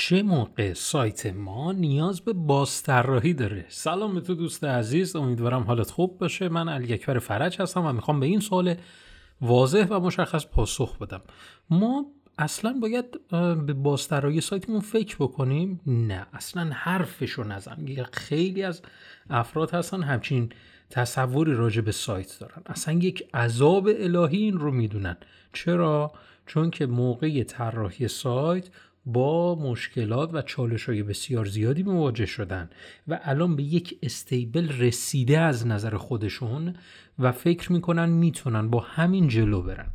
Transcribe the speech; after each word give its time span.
چه 0.00 0.22
موقع 0.22 0.74
سایت 0.74 1.26
ما 1.26 1.72
نیاز 1.72 2.20
به 2.20 2.32
بازطراحی 2.32 3.34
داره؟ 3.34 3.64
سلام 3.68 4.14
به 4.14 4.20
تو 4.20 4.34
دوست 4.34 4.64
عزیز 4.64 5.16
امیدوارم 5.16 5.62
حالت 5.62 5.90
خوب 5.90 6.18
باشه. 6.18 6.48
من 6.48 6.68
علی 6.68 6.92
اکبر 6.94 7.18
فرج 7.18 7.60
هستم 7.60 7.86
و 7.86 7.92
می‌خوام 7.92 8.20
به 8.20 8.26
این 8.26 8.40
سوال 8.40 8.74
واضح 9.40 9.86
و 9.90 10.00
مشخص 10.00 10.46
پاسخ 10.46 10.98
بدم. 10.98 11.22
ما 11.70 12.06
اصلا 12.38 12.78
باید 12.82 13.04
به 13.66 13.72
بازطراحی 13.72 14.40
سایتمون 14.40 14.80
فکر 14.80 15.16
بکنیم؟ 15.16 15.80
نه 15.86 16.26
اصلا 16.32 16.70
حرفشو 16.74 17.42
نزن. 17.42 17.86
خیلی 18.12 18.62
از 18.62 18.82
افراد 19.30 19.70
هستن 19.70 20.02
همچین 20.02 20.52
تصوری 20.90 21.54
راجع 21.54 21.80
به 21.80 21.92
سایت 21.92 22.38
دارن. 22.40 22.62
اصلا 22.66 22.94
یک 22.94 23.28
عذاب 23.34 23.88
الهی 23.98 24.38
این 24.38 24.58
رو 24.58 24.70
می‌دونن. 24.70 25.16
چرا؟ 25.52 26.12
چون 26.46 26.70
که 26.70 26.86
موقع 26.86 27.42
طراحی 27.42 28.08
سایت 28.08 28.68
با 29.06 29.54
مشکلات 29.54 30.34
و 30.34 30.42
چالش 30.42 30.88
های 30.88 31.02
بسیار 31.02 31.44
زیادی 31.44 31.82
مواجه 31.82 32.26
شدن 32.26 32.70
و 33.08 33.20
الان 33.22 33.56
به 33.56 33.62
یک 33.62 33.98
استیبل 34.02 34.68
رسیده 34.68 35.38
از 35.40 35.66
نظر 35.66 35.96
خودشون 35.96 36.74
و 37.18 37.32
فکر 37.32 37.72
می‌کنن 37.72 38.08
می‌تونن 38.08 38.70
با 38.70 38.80
همین 38.80 39.28
جلو 39.28 39.62
برن. 39.62 39.90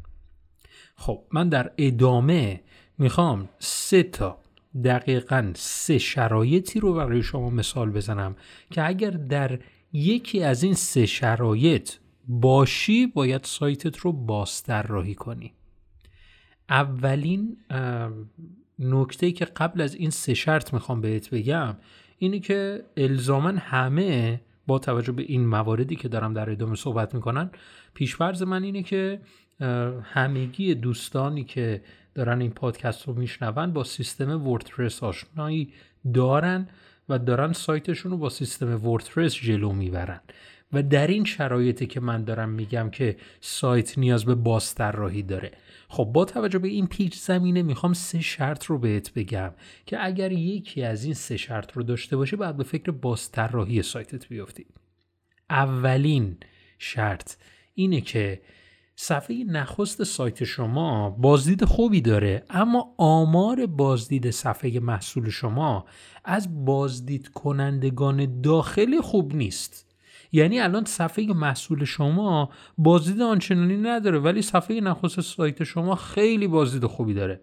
خب 0.96 1.24
من 1.32 1.50
در 1.50 1.72
ادامه 1.78 2.62
می‌خوام 2.98 3.50
سه 3.60 4.04
تا 4.04 4.38
دقیقا 4.84 5.52
سه 5.56 5.98
شرایطی 5.98 6.80
رو 6.80 6.94
برای 6.94 7.24
شما 7.24 7.50
مثال 7.50 7.90
بزنم 7.90 8.36
که 8.72 8.88
اگر 8.88 9.10
در 9.10 9.60
یکی 9.94 10.44
از 10.44 10.64
این 10.64 10.74
سه 10.74 11.06
شرایط 11.06 11.92
باشی 12.28 13.08
باید 13.08 13.44
سایتت 13.44 13.98
رو 13.98 14.46
راهی 14.88 15.16
کنی. 15.16 15.54
اولین 16.70 17.58
نکته 18.80 19.32
که 19.32 19.46
قبل 19.46 19.82
از 19.82 19.96
این 19.96 20.10
سه 20.10 20.34
شرط 20.34 20.74
می‌خوام 20.74 21.02
بهت 21.02 21.30
بگم 21.30 21.76
اینی 22.18 22.40
که 22.40 22.84
الزاما 22.98 23.50
همه 23.50 24.42
با 24.68 24.80
توجه 24.80 25.12
به 25.12 25.24
این 25.24 25.48
مواردی 25.48 25.96
که 25.96 26.08
دارم 26.08 26.34
در 26.34 26.50
ادامه 26.50 26.76
صحبت 26.76 27.16
می‌کنن 27.16 27.50
پیشفرز 27.94 28.44
من 28.44 28.64
اینه 28.64 28.84
که 28.84 29.20
همگی 30.04 30.76
دوستانی 30.76 31.44
که 31.44 31.82
دارن 32.16 32.42
این 32.42 32.52
پادکست 32.52 33.08
رو 33.08 33.14
میشنون 33.14 33.74
با 33.74 33.84
سیستم 33.84 34.48
وردپرس 34.48 35.04
آشنایی 35.04 35.74
دارن 36.14 36.68
و 37.10 37.20
دارن 37.20 37.54
سایتشون 37.54 38.12
رو 38.12 38.18
با 38.18 38.30
سیستم 38.30 38.86
وردپرس 38.86 39.36
جلو 39.36 39.72
می‌برن. 39.72 40.20
و 40.76 40.84
در 40.84 41.08
این 41.08 41.24
شرایطی 41.24 41.88
که 41.88 42.00
من 42.00 42.24
دارم 42.24 42.50
میگم 42.50 42.90
که 42.90 43.18
سایت 43.42 43.98
نیاز 43.98 44.26
به 44.26 44.36
بازطراحی 44.36 45.24
داره. 45.24 45.52
خب 45.90 46.04
با 46.04 46.26
توجه 46.26 46.60
به 46.60 46.68
این 46.68 46.88
پیچ 46.88 47.20
زمینه 47.20 47.62
می‌خوام 47.62 47.94
سه 47.94 48.22
شرط 48.22 48.66
رو 48.66 48.78
بهت 48.80 49.14
بگم 49.14 49.52
که 49.86 50.06
اگر 50.06 50.32
یکی 50.32 50.84
از 50.84 51.04
این 51.04 51.14
سه 51.14 51.38
شرط 51.38 51.72
رو 51.72 51.84
داشته 51.84 52.18
باشه 52.18 52.38
باید 52.38 52.58
به 52.58 52.64
فکر 52.64 52.92
بازطراحی 52.92 53.82
سایتت 53.82 54.28
بیفتی. 54.28 54.66
اولین 55.50 56.38
شرط 56.80 57.36
اینه 57.74 58.02
که 58.02 58.42
صفحه 58.96 59.44
نخست 59.44 60.04
سایت 60.04 60.44
شما 60.44 61.10
بازدید 61.10 61.66
خوبی 61.66 62.02
داره 62.02 62.44
اما 62.50 62.94
آمار 62.98 63.66
بازدید 63.66 64.30
صفحه 64.30 64.80
محصول 64.80 65.30
شما 65.30 65.86
از 66.26 66.66
بازدید 66.66 67.28
کنندگان 67.28 68.42
داخلی 68.42 69.02
خوب 69.02 69.36
نیست. 69.36 69.95
یعنی 70.36 70.60
الان 70.60 70.86
صفحه 70.86 71.34
محصول 71.34 71.86
شما 71.86 72.50
بازدید 72.78 73.22
آنچنانی 73.22 73.78
نداره 73.78 74.20
ولی 74.20 74.42
صفحه 74.42 74.82
نخست 74.82 75.22
سایت 75.22 75.64
شما 75.64 75.96
خیلی 75.96 76.48
بازدید 76.48 76.86
خوبی 76.86 77.14
داره. 77.14 77.42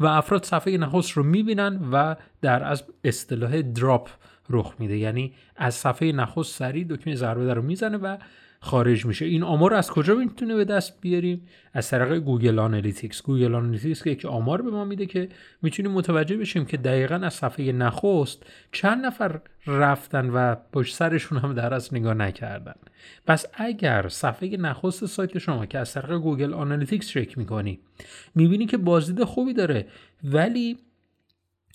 و 0.00 0.06
افراد 0.06 0.44
صفحه 0.44 0.76
نخست 0.76 1.10
رو 1.10 1.22
می‌بینن 1.22 1.88
و 1.92 2.14
در 2.40 2.64
از 2.64 2.84
اصطلاح 3.04 3.62
drop 3.62 4.08
رخ 4.50 4.74
میده. 4.78 4.96
یعنی 4.96 5.32
از 5.56 5.74
صفحه 5.74 6.12
نخست 6.12 6.54
سریع 6.54 6.86
دکمه 6.90 7.14
ضربدر 7.14 7.54
رو 7.54 7.62
می‌زنه 7.62 7.96
و 7.96 8.16
خارج 8.64 9.06
میشه. 9.06 9.24
این 9.24 9.42
آمار 9.42 9.74
از 9.74 9.90
کجا 9.90 10.14
می‌تونه 10.14 10.54
به 10.54 10.64
دست 10.64 11.00
بیاریم 11.00 11.42
از 11.72 11.90
طریق 11.90 12.18
Google 12.18 12.58
Analytics. 12.58 13.22
Google 13.22 13.54
Analytics 13.54 14.02
که 14.02 14.10
یک 14.10 14.24
آمار 14.24 14.62
به 14.62 14.70
ما 14.70 14.84
میده 14.84 15.06
که 15.06 15.28
می‌تونیم 15.62 15.92
متوجه 15.92 16.36
بشیم 16.36 16.64
که 16.64 16.76
دقیقا 16.76 17.14
از 17.14 17.34
صفحه 17.34 17.72
نخست 17.72 18.42
چند 18.72 19.06
نفر 19.06 19.40
رفتن 19.66 20.30
و 20.30 20.54
پشت 20.72 20.96
سرشون 20.96 21.38
هم 21.38 21.54
در 21.54 21.74
از 21.74 21.94
نگاه 21.94 22.14
نکردن. 22.14 22.74
پس 23.26 23.46
اگر 23.54 24.08
صفحه 24.08 24.56
نخست 24.56 25.06
سایت 25.06 25.38
شما 25.38 25.66
که 25.66 25.78
از 25.78 25.92
طریق 25.92 26.18
Google 26.18 26.54
Analytics 26.54 27.08
چک 27.08 27.38
می‌کنی 27.38 27.80
می‌بینی 28.34 28.66
که 28.66 28.76
بازدید 28.76 29.24
خوبی 29.24 29.52
داره 29.52 29.86
ولی 30.24 30.78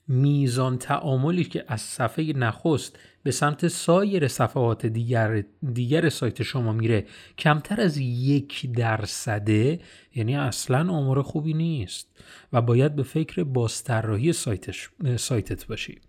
میزان 0.07 0.77
تعاملی 0.77 1.43
که 1.43 1.63
از 1.67 1.81
صفحه 1.81 2.33
نخست 2.33 2.99
به 3.23 3.31
سمت 3.31 3.67
سایر 3.67 4.27
صفحات 4.27 4.85
دیگر, 4.85 5.43
دیگر 5.73 6.09
سایت 6.09 6.43
شما 6.43 6.73
میره 6.73 7.05
کمتر 7.37 7.81
از 7.81 7.97
یک 7.97 8.71
درصده 8.71 9.79
یعنی 10.15 10.35
اصلا 10.35 10.93
آمار 10.93 11.21
خوبی 11.21 11.53
نیست 11.53 12.07
و 12.53 12.61
باید 12.61 12.95
به 12.95 13.03
فکر 13.03 13.43
بازطراحی 13.43 14.33
سایتت 15.17 15.67
باشی. 15.67 15.99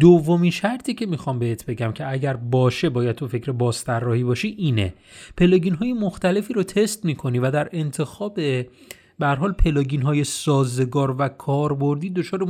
دومین 0.00 0.50
شرطی 0.50 0.94
که 0.94 1.06
می‌خوام 1.06 1.38
بهت 1.38 1.66
بگم 1.66 1.92
که 1.92 2.10
اگر 2.10 2.36
باشه 2.36 2.88
باید 2.88 3.16
تو 3.16 3.28
فکر 3.28 3.52
بازطراحی 3.52 4.24
باشی 4.24 4.48
اینه. 4.48 4.94
plugin 5.36 5.74
های 5.74 5.92
مختلفی 5.92 6.54
رو 6.54 6.62
تست 6.62 7.04
می‌کنی 7.04 7.38
و 7.38 7.50
در 7.50 7.68
انتخاب 7.72 8.40
به 9.20 9.26
حال 9.26 9.52
plugin 9.52 10.02
های 10.02 10.24
سازگار 10.24 11.16
و 11.18 11.28
کاربردی 11.28 12.10
دچار 12.10 12.40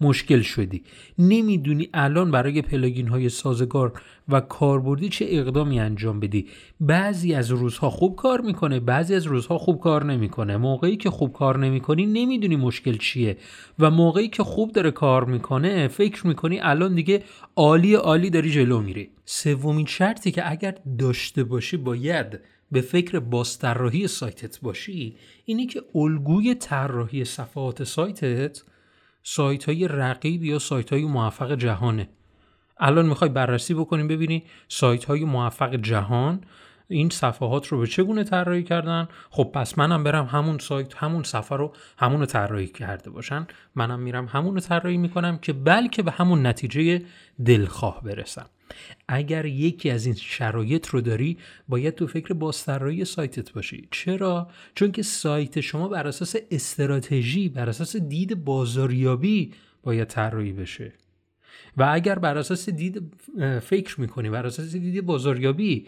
مشکل 0.00 0.40
شدی. 0.40 0.82
نمی‌دونی 1.18 1.88
الان 1.94 2.30
برای 2.30 2.62
plugin 2.62 3.08
های 3.08 3.28
سازگار 3.28 3.92
و 4.28 4.40
کاربردی 4.40 5.08
چه 5.08 5.26
اقدامی 5.28 5.80
انجام 5.80 6.20
بدی. 6.20 6.46
بعضی 6.80 7.34
از 7.34 7.50
روزها 7.50 7.90
خوب 7.90 8.16
کار 8.16 8.40
می‌کنه 8.40 8.80
بعضی 8.80 9.14
از 9.14 9.26
روزها 9.26 9.58
خوب 9.58 9.80
کار 9.80 10.04
نمی‌کنه. 10.04 10.56
موقعی 10.56 10.96
که 10.96 11.10
خوب 11.10 11.32
کار 11.32 11.58
نمی‌کنی 11.58 12.06
نمی‌دونی 12.06 12.56
مشکل 12.56 12.96
چیه. 12.96 13.36
و 13.78 13.90
موقعی 13.90 14.28
که 14.28 14.42
خوب 14.42 14.72
داره 14.72 14.90
کار 14.90 15.24
می‌کنه 15.24 15.88
فکر 15.88 16.26
می‌کنی 16.26 16.60
الان 16.60 16.94
دیگه 16.94 17.22
عالی 17.56 17.94
عالی 17.94 18.30
داری 18.30 18.50
جلو 18.50 18.80
میری. 18.80 19.10
سومین 19.24 19.86
شرطی 19.86 20.30
که 20.30 20.50
اگر 20.50 20.74
داشته 20.98 21.44
باشی 21.44 21.76
باید 21.76 22.40
به 22.72 22.80
فکر 22.80 23.18
بازطراحی 23.18 24.08
سایتت 24.08 24.60
باشی 24.60 25.16
اینی 25.44 25.66
که 25.66 25.82
الگوی 25.94 26.54
طراحی 26.54 27.24
صفحات 27.24 27.84
سایتت 27.84 28.62
سایت 29.22 29.64
های 29.64 29.88
رقیب 29.88 30.44
یا 30.44 30.58
سایت 30.58 30.92
های 30.92 31.04
موفق 31.04 31.54
جهانه. 31.54 32.08
الان 32.78 33.06
می‌خوای 33.06 33.30
بررسی 33.30 33.74
بکنیم 33.74 34.08
ببینی 34.08 34.42
سایت 34.68 35.04
های 35.04 35.24
موفق 35.24 35.74
جهان 35.74 36.40
این 36.88 37.10
صفحات 37.10 37.66
رو 37.66 37.78
به 37.78 37.86
چگونه 37.86 38.24
طراحی 38.24 38.62
کردن؟ 38.62 39.08
خب 39.30 39.44
پس 39.44 39.78
منم 39.78 40.04
برم 40.04 40.24
همون 40.26 40.58
سایت 40.58 40.94
همون 40.94 41.22
صفحه 41.22 41.58
رو 41.58 41.72
همون 41.98 42.26
طراحی 42.26 42.66
کرده 42.66 43.10
باشن. 43.10 43.46
منم 43.74 44.00
میرم 44.00 44.26
همون 44.26 44.54
رو 44.54 44.60
طراحی 44.60 44.96
می‌کنم 44.96 45.38
که 45.38 45.52
بلکه 45.52 46.02
به 46.02 46.10
همون 46.10 46.46
نتیجه 46.46 47.02
دلخواه 47.44 48.02
برسم. 48.02 48.46
اگر 49.08 49.46
یکی 49.46 49.90
از 49.90 50.06
این 50.06 50.14
شرایط 50.14 50.86
رو 50.86 51.00
داری 51.00 51.38
باید 51.68 51.94
تو 51.94 52.06
فکر 52.06 52.34
بازطراحی 52.34 53.04
سایتت 53.04 53.52
باشی. 53.52 53.88
چرا؟ 53.90 54.48
چون 54.74 54.92
که 54.92 55.02
سایت 55.02 55.60
شما 55.60 55.88
بر 55.88 56.06
اساس 56.06 56.36
استراتژی 56.50 57.48
بر 57.48 57.68
اساس 57.68 57.96
دید 57.96 58.44
بازاریابی 58.44 59.52
باید 59.82 60.08
طراحی 60.08 60.52
بشه. 60.52 60.92
و 61.76 61.88
اگر 61.92 62.18
بر 62.18 62.38
اساس 62.38 62.68
دید 62.68 63.12
فکر 63.62 64.00
می‌کنی 64.00 64.30
بر 64.30 64.46
اساس 64.46 64.72
دید 64.72 65.06
بازاریابی 65.06 65.86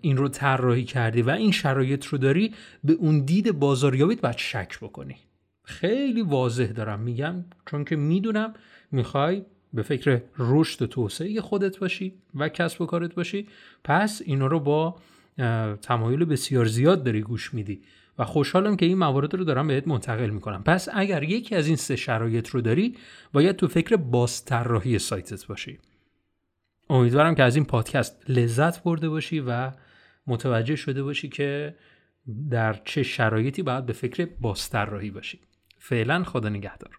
این 0.00 0.16
رو 0.16 0.28
طراحی 0.28 0.84
کردی 0.84 1.22
و 1.22 1.30
این 1.30 1.50
شرایط 1.52 2.04
رو 2.04 2.18
داری 2.18 2.54
به 2.84 2.92
اون 2.92 3.24
دید 3.24 3.52
بازاریابیت 3.52 4.20
باید 4.20 4.38
شک 4.38 4.78
بکنی. 4.80 5.16
خیلی 5.64 6.22
واضح 6.22 6.66
دارم. 6.66 7.00
میگم 7.00 7.44
چون 7.70 7.84
که 7.84 7.96
می‌دونم 7.96 8.54
می‌خوای 8.92 9.42
به 9.72 9.82
فکر 9.82 10.22
رشد 10.38 10.82
و 10.82 10.86
توسعه 10.86 11.40
خودت 11.40 11.78
باشی 11.78 12.14
و 12.34 12.48
کسب 12.48 12.80
و 12.80 12.86
کارت 12.86 13.14
باشی 13.14 13.48
پس 13.84 14.22
اینا 14.24 14.46
رو 14.46 14.60
با 14.60 14.96
تمایل 15.82 16.24
بسیار 16.24 16.64
زیاد 16.64 17.04
داری 17.04 17.20
گوش 17.20 17.54
میدی 17.54 17.82
و 18.18 18.24
خوشحالم 18.24 18.76
که 18.76 18.86
این 18.86 18.98
موارد 18.98 19.34
رو 19.34 19.44
دارم 19.44 19.68
بهت 19.68 19.88
منتقل 19.88 20.30
می‌کنم. 20.30 20.62
پس 20.62 20.88
اگر 20.92 21.22
یکی 21.22 21.54
از 21.54 21.66
این 21.66 21.76
سه 21.76 21.96
شرایط 21.96 22.48
رو 22.48 22.60
داری 22.60 22.96
باید 23.32 23.56
تو 23.56 23.68
فکر 23.68 23.96
بازطراحی 23.96 24.98
سایتت 24.98 25.46
باشی. 25.46 25.78
امیدوارم 26.90 27.34
که 27.34 27.42
از 27.42 27.56
این 27.56 27.64
پادکست 27.64 28.30
لذت 28.30 28.82
برده 28.82 29.08
باشی 29.08 29.40
و 29.40 29.72
متوجه 30.26 30.76
شده 30.76 31.02
باشی 31.02 31.28
که 31.28 31.74
در 32.50 32.80
چه 32.84 33.02
شرایطی 33.02 33.62
باید 33.62 33.86
به 33.86 33.92
فکر 33.92 34.28
بازطراحی 34.40 35.10
باشی. 35.10 35.40
فعلا 35.78 36.24
خدا 36.24 36.48
نگهدار. 36.48 36.98